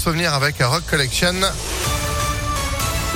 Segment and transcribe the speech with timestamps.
[0.00, 1.34] Souvenir avec Rock Collection.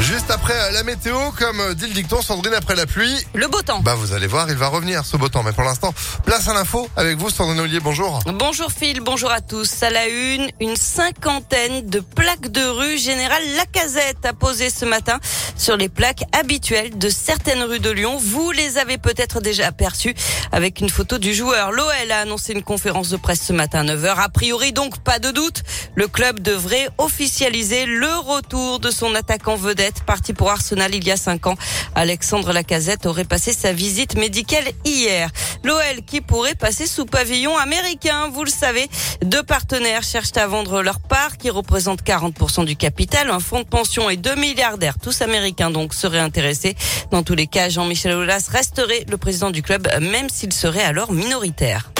[0.00, 3.14] Juste après euh, la météo, comme euh, dit le dicton, Sandrine après la pluie.
[3.34, 3.80] Le beau temps.
[3.80, 5.42] Bah vous allez voir, il va revenir ce beau temps.
[5.42, 7.78] Mais pour l'instant, place à l'info avec vous, Sandrine Ollier.
[7.78, 8.18] Bonjour.
[8.26, 9.82] Bonjour Phil, bonjour à tous.
[9.82, 15.20] À la une, une cinquantaine de plaques de rue Général Lacazette a posé ce matin
[15.56, 18.16] sur les plaques habituelles de certaines rues de Lyon.
[18.18, 20.14] Vous les avez peut-être déjà aperçues
[20.52, 21.70] avec une photo du joueur.
[21.70, 24.14] L'OL a annoncé une conférence de presse ce matin à 9h.
[24.16, 25.62] A priori donc, pas de doute,
[25.94, 31.10] le club devrait officialiser le retour de son attaquant vedette parti pour Arsenal il y
[31.10, 31.56] a cinq ans.
[31.94, 35.30] Alexandre Lacazette aurait passé sa visite médicale hier.
[35.64, 38.88] L'OL qui pourrait passer sous pavillon américain, vous le savez.
[39.22, 43.30] Deux partenaires cherchent à vendre leur part qui représente 40% du capital.
[43.30, 46.76] Un fonds de pension et deux milliardaires, tous américains donc, seraient intéressés.
[47.10, 51.12] Dans tous les cas, Jean-Michel Aulas resterait le président du club, même s'il serait alors
[51.12, 51.91] minoritaire.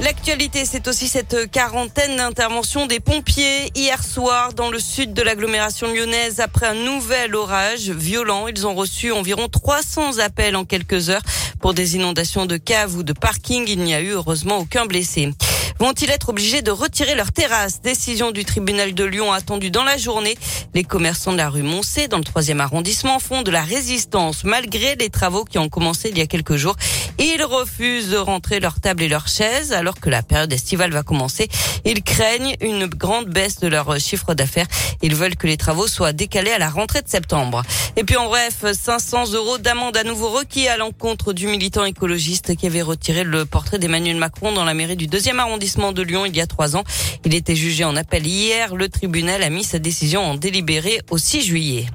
[0.00, 5.86] L'actualité, c'est aussi cette quarantaine d'interventions des pompiers hier soir dans le sud de l'agglomération
[5.86, 8.48] lyonnaise après un nouvel orage violent.
[8.48, 11.22] Ils ont reçu environ 300 appels en quelques heures
[11.60, 13.66] pour des inondations de caves ou de parking.
[13.68, 15.30] Il n'y a eu heureusement aucun blessé
[15.78, 17.80] vont-ils être obligés de retirer leur terrasse?
[17.82, 20.36] Décision du tribunal de Lyon attendue dans la journée.
[20.74, 24.96] Les commerçants de la rue Moncé, dans le troisième arrondissement, font de la résistance malgré
[24.96, 26.76] les travaux qui ont commencé il y a quelques jours.
[27.18, 31.02] Ils refusent de rentrer leurs tables et leurs chaises alors que la période estivale va
[31.02, 31.48] commencer.
[31.84, 34.66] Ils craignent une grande baisse de leur chiffre d'affaires.
[35.02, 37.62] Ils veulent que les travaux soient décalés à la rentrée de septembre.
[37.96, 42.56] Et puis en bref, 500 euros d'amende à nouveau requis à l'encontre du militant écologiste
[42.56, 46.26] qui avait retiré le portrait d'Emmanuel Macron dans la mairie du deuxième arrondissement de Lyon
[46.26, 46.82] il y a trois ans.
[47.24, 48.74] Il était jugé en appel hier.
[48.74, 51.86] Le tribunal a mis sa décision en délibéré au 6 juillet.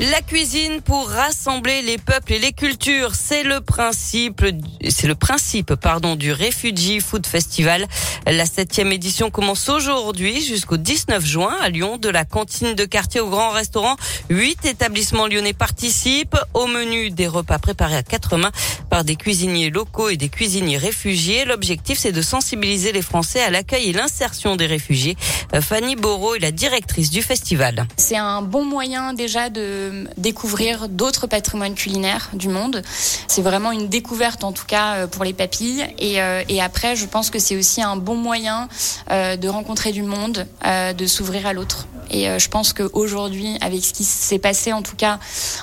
[0.00, 4.44] La cuisine pour rassembler les peuples et les cultures, c'est le principe,
[4.88, 7.86] c'est le principe, pardon, du Refugee Food Festival.
[8.26, 13.20] La septième édition commence aujourd'hui jusqu'au 19 juin à Lyon, de la cantine de quartier
[13.20, 13.94] au grand restaurant.
[14.30, 18.52] Huit établissements lyonnais participent au menu des repas préparés à quatre mains
[18.90, 21.44] par des cuisiniers locaux et des cuisiniers réfugiés.
[21.44, 25.16] L'objectif, c'est de sensibiliser les Français à l'accueil et l'insertion des réfugiés.
[25.60, 27.86] Fanny Borot est la directrice du festival.
[27.96, 29.83] C'est un bon moyen déjà de
[30.16, 32.82] découvrir d'autres patrimoines culinaires du monde.
[33.28, 35.86] C'est vraiment une découverte en tout cas euh, pour les papilles.
[35.98, 38.68] Et, euh, et après, je pense que c'est aussi un bon moyen
[39.10, 41.86] euh, de rencontrer du monde, de s'ouvrir à l'autre.
[42.10, 45.18] Et je pense qu'aujourd'hui, avec ce qui s'est passé en tout cas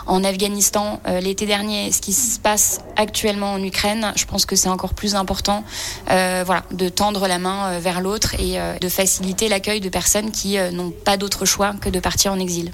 [0.07, 4.69] en Afghanistan l'été dernier, ce qui se passe actuellement en Ukraine, je pense que c'est
[4.69, 5.63] encore plus important
[6.07, 10.91] voilà, de tendre la main vers l'autre et de faciliter l'accueil de personnes qui n'ont
[10.91, 12.71] pas d'autre choix que de partir en exil.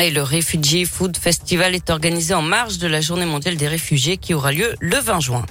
[0.00, 4.16] Et le Refugee Food Festival est organisé en marge de la Journée mondiale des réfugiés
[4.16, 5.46] qui aura lieu le 20 juin.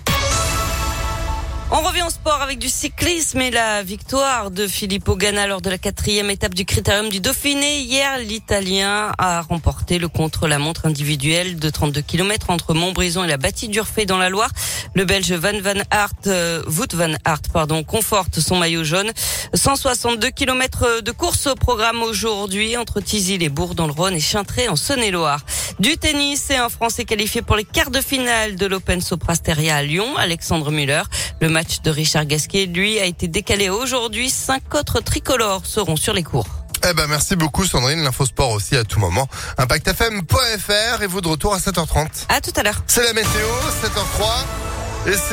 [1.75, 5.71] On revient au sport avec du cyclisme et la victoire de Filippo Ganna lors de
[5.71, 7.79] la quatrième étape du Critérium du Dauphiné.
[7.79, 13.69] Hier, l'Italien a remporté le contre-la-montre individuel de 32 km entre Montbrison et la bâtie
[13.69, 14.51] d'Urfé dans la Loire.
[14.93, 19.11] Le Belge Van Van Aert, euh, Wout Van Aert, pardon, conforte son maillot jaune.
[19.55, 24.19] 162 km de course au programme aujourd'hui entre Tizy les Bourgs dans le Rhône et
[24.19, 25.39] Chintré en Saône-et-Loire.
[25.79, 29.81] Du tennis et un Français qualifié pour les quarts de finale de l'Open Soprasteria à
[29.81, 31.03] Lyon, Alexandre Muller.
[31.41, 34.29] Le match de Richard Gasquet, lui, a été décalé aujourd'hui.
[34.29, 36.47] Cinq autres tricolores seront sur les cours.
[36.87, 38.03] Eh ben, merci beaucoup, Sandrine.
[38.03, 39.27] L'infosport aussi à tout moment.
[39.57, 42.25] ImpactFM.fr et vous de retour à 7h30.
[42.29, 42.83] À tout à l'heure.
[42.87, 43.47] C'est la météo,
[43.83, 45.09] 7h03.
[45.11, 45.31] Et c'est